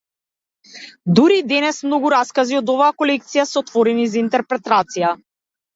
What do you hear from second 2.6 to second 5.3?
од оваа колекција се отворени за интерпретација.